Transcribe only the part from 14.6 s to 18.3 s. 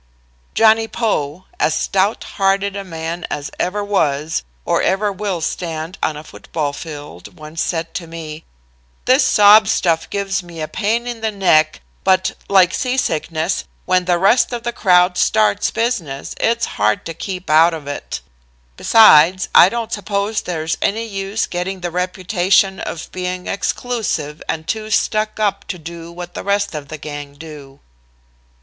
the crowd start business, it's hard to keep out of it.